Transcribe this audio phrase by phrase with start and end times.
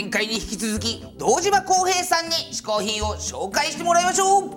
[0.00, 4.50] 前回に引き続き堂島康平さんに試行品を紹介してもらいましょう。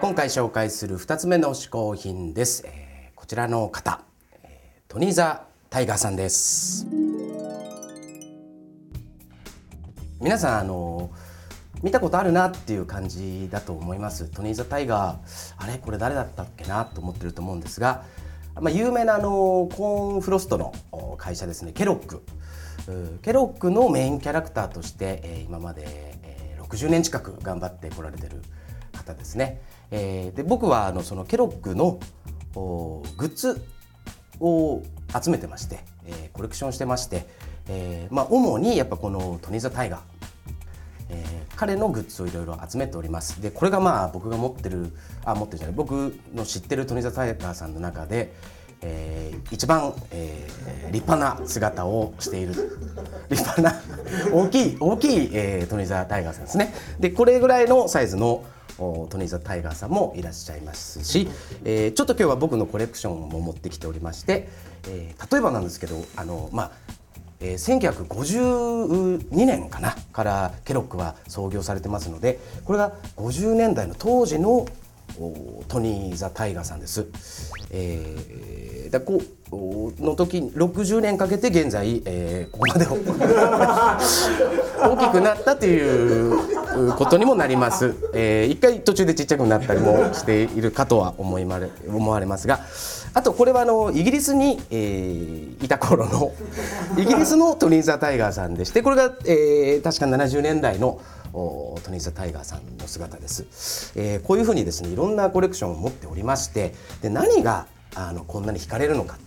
[0.00, 4.04] 今回紹介する2つ目の嗜好品です、えーこちらの方、
[4.44, 6.86] えートニーザタイガーさんです。
[10.20, 11.10] 皆さんあの
[11.82, 14.26] 見たことあるなっていう感じだと思います。
[14.26, 15.78] トニーザタイガーあれ？
[15.78, 18.04] これ誰だったっけなと思ってると思うんですが、
[18.60, 20.72] まあ、有名なあのコーンフロストの
[21.18, 21.72] 会社ですね。
[21.72, 22.22] ケロック。
[23.22, 28.42] ケロックのメインキャラクターとして、えー今まで、えー60年近く頑張ってこられてる
[28.92, 29.60] 方ですね。
[29.90, 32.00] えーで僕はあのそのケロックの
[32.54, 33.62] グッズ
[34.40, 34.82] を
[35.22, 37.26] 集めてまして、えーコレクションしてまして、
[37.68, 40.00] えーまあ、主にやっぱこのトニーザ・タイガー、
[41.12, 43.40] えー彼のグッズをいろいろ集めております。
[43.40, 44.90] でこれがまあ僕が持ってる
[45.24, 45.76] あ持ってるじゃない。
[45.76, 48.32] 僕の知ってるトニザ・タイガーさんの中で、
[48.80, 52.54] えー一番、えー立派な姿をしている。
[53.30, 53.80] 立派な
[54.32, 56.74] 大きい大きい、えートニーザ・タイガーさんですね。
[56.98, 58.42] でこれぐらいのサイズの
[58.78, 61.28] トニーザ・タイガーさんもいらっしゃいますし、
[61.64, 64.48] えーちょっと今日は僕のコレクションも持ってきておりまして、
[64.88, 66.70] えー例えばなんですけどあのまあ
[67.42, 74.66] えー1952年かなからケロックは創業されてますのでこれが50年代の当時の
[75.68, 77.06] トニー・ザ・タイガーさんです。
[77.70, 82.84] えーだこの時60年かけて現在、えーここまで
[84.86, 87.94] 大きくなったということにもなります。
[88.14, 92.60] えー一回途中でちっちゃくなったりもしているかとは思いまれ思われますが
[93.14, 96.32] あとこれはあのイギリスに、えーいた頃の
[96.98, 100.98] イギリスのトニー・ザ・タイガーさんでしてこれが、えー確か70年代の
[101.32, 109.18] おトニー・ザ・タイガーさんの姿です、えーこういうふうにですねいろんなコレクションを持っておりましてで何があのこんなに惹かれるのか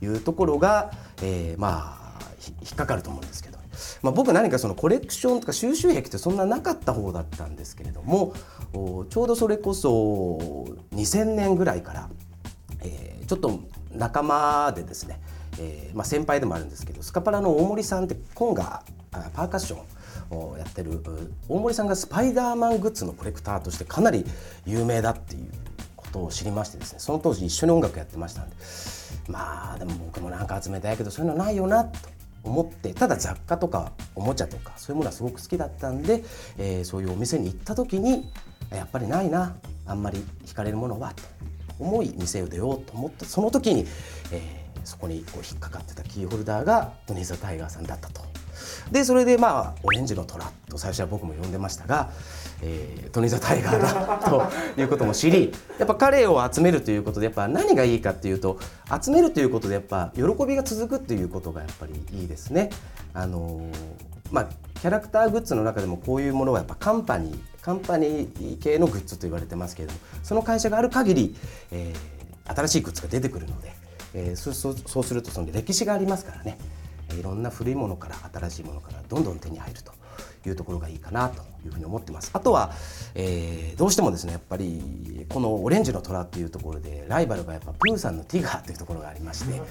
[0.00, 0.90] というところが、
[1.22, 2.00] えーまあ
[2.40, 3.58] ひ引っかかると思うんですけど、
[4.02, 8.32] まあ、僕何かそのコレクションとか収集癖ってそんななかった方だったんですけれども
[8.72, 12.08] おちょうどそれこそ2000年ぐらいから、
[12.82, 13.60] えーちょっと
[13.92, 15.20] 仲間でですね、
[15.60, 18.82] えーまあ、先輩でもあるんですけどスカパラの大森さんってコンガ
[19.12, 19.76] パーカッショ
[20.34, 21.00] ンをやってる
[21.48, 24.24] 大森さんがスパイダーマングッズのコレクターとしてかなり
[24.66, 25.50] 有名だっていう
[25.94, 28.56] ことを知りましてですねその当時一緒に音楽やってましたんで
[29.28, 31.98] まあでも僕もなんか集めたいけどそういうのないよなと
[32.42, 36.24] 思ってただ雑貨とかおもちゃとかそういうものはすごく好きだったんで、
[36.58, 38.28] えーそういうお店に行った時に
[38.70, 41.22] やっぱりないなあんまり惹かれるものはと。
[41.80, 43.86] 思い店を出ようと思ったその時に、
[44.32, 48.22] えーそこにこう引っかかってたキーホルダーがトニーザ・タイガーさんだったと。
[48.90, 52.10] でそれでまあオレンジの虎と最初は僕も呼んでましたが、
[52.62, 58.58] えートニーザ・タイガーだということも知りやっぱ彼を集めるということでやっぱ何がいいかっていうと
[59.02, 62.70] 集めるということでやっぱ喜びが続くっていうことがやっぱりいいですね。
[63.12, 64.48] あのーまあ、
[64.80, 71.34] キャラクターグッズの中でもこういうものはやっぱカンパニーカンパニー系のグッズと言われてますけれどもその会社がある限り、
[71.72, 72.20] えー
[72.52, 73.72] 新しいグッズが出てくるので、
[74.12, 76.58] えーそうそうするとその歴史がありますからね
[77.14, 79.92] いろんな古いものから新しいものからどんどん手に入ると
[80.48, 82.30] いうところがいいかなというふうに思ってます。
[82.32, 82.72] あとは、
[83.14, 89.62] えーどうしてもですねやっぱりこのオレンジの虎っていうところでライバルがやっぱプーさんのティガーっていうところがありまして、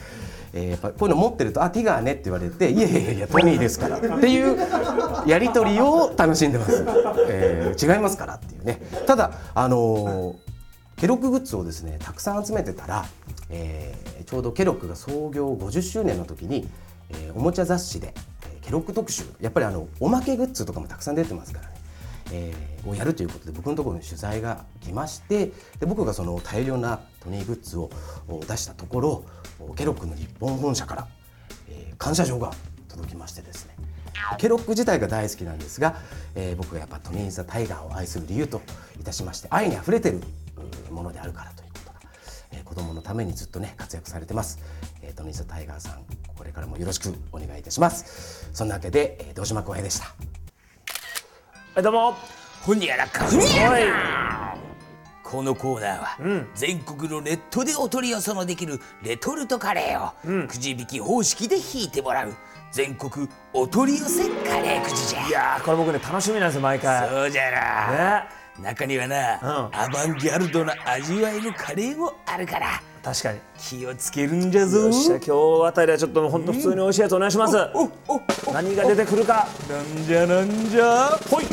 [0.54, 4.58] えーやっぱこういうの持ってると「あティガーね」って言われて「いやいやいやトミーですから」っていう
[5.28, 6.84] やり取りを楽しんでます。
[7.30, 8.82] えー違いますからっていうね。
[9.06, 10.36] ただあのー
[11.00, 13.06] ケロックグッズをですねたくさん集めてたら、
[13.50, 16.68] えーちょうどケロックが創業50周年の時に、
[17.10, 21.74] えーおもちゃ雑誌で、えーケロック特集やっぱりあのおまけグッズとかもたくさん出てますからね、
[22.32, 27.90] えーをやるということで僕のところに取材が来ましてで僕がその大量なトニーグッズを
[28.48, 29.26] 出したところ
[29.76, 31.08] ケロックの日本本社から、
[31.68, 32.54] えー感謝状が
[32.88, 33.76] 届きましてですね。
[34.38, 35.98] ケロック自体が大好きなんですが、
[36.36, 38.62] えー僕がやっぱトニー・ザ・タイガーを愛する理由と
[39.00, 40.22] いたしまして愛にあふれてる
[40.92, 42.00] ものであるからということが、
[42.52, 44.60] えー子供のためにずっとね活躍されてます、
[45.02, 46.06] えートニー・ザ・タイガーさん
[46.40, 48.50] これからもよろしくお願いいたします。
[48.54, 50.06] そんなわけで、えー、堂島光平でした。
[51.76, 52.16] はいどうも。
[52.62, 53.26] ほにゃらか
[55.22, 62.34] このコーナーは、全国のネットでお取り寄せのできるレトルトカレーを、くじ引き方式で引いてもらう
[62.72, 65.28] 全国お取り寄せカレーくじじゃ。
[65.28, 67.10] いやーこれ僕ね楽しみなんですよ毎回。
[67.10, 69.50] そうじゃな、ね中にはな、うん。
[69.76, 73.40] アバンギャルドな味わいのカレーもあるから確かに。
[73.58, 74.80] 気をつけるんじゃぞ。
[74.80, 77.56] よっしゃ今日あたりはちょっともうほんと普通に美味しいやつお願いします。
[78.52, 81.46] 何が出てくるかなんじゃなんじゃほい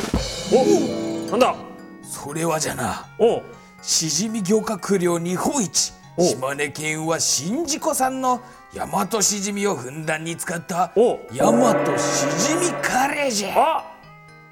[0.51, 1.55] おなんだ
[2.03, 3.41] それはじゃなお
[3.81, 8.41] しじみ漁獲量日本一お島根県は宍道湖産の
[8.73, 13.96] 大和しじみをふんだんに使ったお大和しじみカレーじゃあ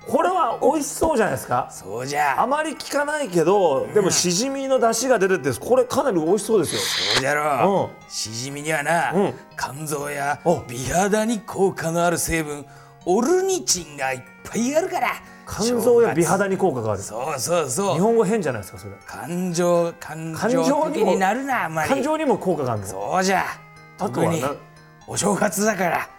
[0.07, 1.67] これは美味しそうじゃないですか。
[1.71, 2.39] そうじゃ。
[2.39, 6.81] あまり聞かないけど、でもしじみの出汁が出ててこれかなり美味しそうですよ。
[6.81, 7.89] そうじゃろ。
[8.07, 9.33] うしじみにはな、うん。
[9.57, 10.61] 肝臓やお。
[10.67, 12.65] 美肌に効果のある成分
[13.05, 15.09] オルニチンがいっぱいあるから。
[15.47, 16.99] 肝臓や美正肌に効果がある。
[16.99, 17.99] 月そうそう日そう。
[17.99, 18.93] 本語変じゃないですかそれ。
[19.07, 21.89] 感情感感情情にも的になるなあんまり。
[21.89, 22.87] 感情にも効果があるの。
[22.87, 23.43] そうじゃ。
[23.97, 24.43] あと特に
[25.07, 26.09] お正月だから。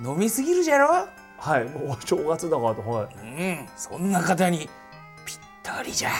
[0.00, 0.10] うん。
[0.12, 1.06] 飲みすぎるじゃろ
[1.38, 1.64] はい。
[1.64, 3.08] もうお正月だからとはい。
[3.14, 3.18] う
[3.62, 3.68] ん。
[3.76, 4.68] そんな方に
[5.24, 6.10] ぴったりじゃ。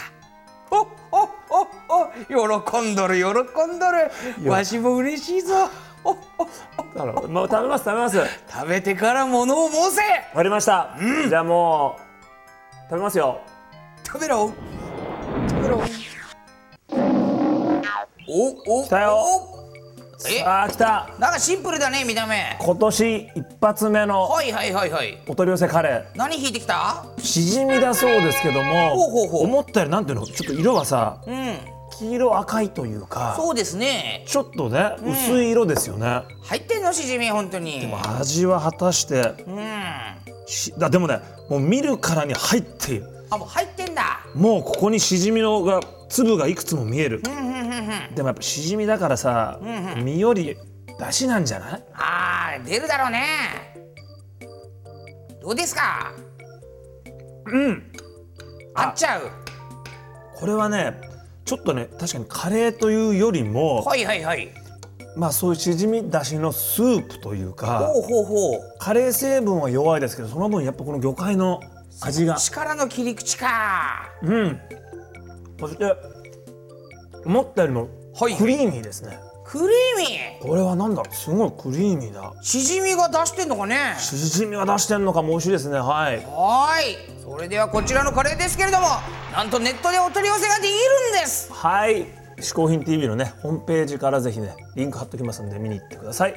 [0.70, 4.10] おおおお喜んどる喜んどる。
[4.42, 4.52] や。
[4.52, 5.68] わしも嬉しいぞ。
[6.04, 6.16] おお
[6.94, 8.18] だからまあ食べます食べます。
[8.18, 10.02] わ食べてから物を申せ。
[10.34, 10.96] かりました、
[11.28, 12.00] じゃあもう
[12.90, 13.40] 食べますよ。
[14.04, 14.52] 食べろ。
[15.48, 15.82] 食べろ。
[18.28, 18.84] おお。
[18.84, 19.16] 来たよ。
[19.16, 19.55] お
[20.30, 20.42] え？
[20.42, 21.10] あー来た。
[21.18, 22.56] なんかシンプルだね見た目。
[22.60, 25.18] 今年一発目のはいはいはいはい。
[25.26, 27.04] お取り寄せカレ何引いてきた？
[27.16, 29.44] ーしじみだそうですけどもほうほうほう。
[29.44, 30.26] 思ったよりなんていうの？
[30.26, 31.56] ちょっと色はさうん。
[31.98, 34.24] 黄色赤いというかそうですね。
[34.26, 36.92] ちょっとね薄い色ですよね、入ってんの？
[36.92, 37.90] しじみ本当に。
[38.20, 39.34] 味は果たして。
[39.46, 39.64] うん。
[40.46, 43.06] しだでもねもう見るからに入っている。
[43.30, 44.20] あもう入ってんだ。
[44.34, 47.22] もうここにしじみのが粒がいくつも見える。
[47.24, 47.55] うんうん
[48.14, 49.60] でもやっぱしじみだからさ、
[50.02, 50.56] 身より
[50.98, 51.84] 出汁なんじゃない？
[51.94, 53.24] あー出るだろうね。
[55.42, 56.12] どうですか？
[57.46, 57.92] うん。
[58.74, 59.30] 合っちゃう。
[60.34, 61.00] これはね
[61.44, 64.52] ちょっとね確かにカレーというよりもはいはいはい。
[65.16, 68.60] まあそういうしじみだしのスープというかほうほうほう。
[68.78, 71.60] カレー成分は弱いですけどその分やっぱこの魚介の
[72.02, 72.36] 味が。
[72.36, 74.10] 力の切り口か。
[74.22, 74.60] うん。
[75.58, 75.94] そして
[77.26, 77.88] 思ったよりも
[78.18, 78.36] はい。
[78.36, 79.66] クリーミーですね、クリー
[79.98, 80.48] ミー？
[80.48, 82.32] これはなんだすごいクリーミーだ。
[82.42, 83.94] しじみが出してんのかね？
[83.98, 85.78] しじみが出してんのかも美味しいですね。
[85.78, 86.16] はい。
[86.24, 86.96] はーい。
[87.22, 88.86] それではこちらのカレーですけれども
[89.32, 90.76] なんとネットでお取り寄せができる
[91.18, 91.52] んです。
[91.52, 92.06] はい。
[92.38, 96.34] 嗜好品 TV のねホームページからぜひねリンク貼っときますんで見に行ってください。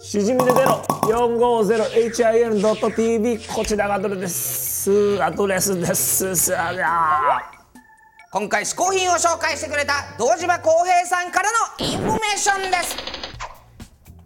[0.00, 6.34] しじみでゼロ 450hin.tv こちらがアドレスアドレスです。
[6.36, 7.57] さあ
[8.30, 12.94] 今回嗜好品を紹介してくれた堂島孝平さんからのインフォメーションです。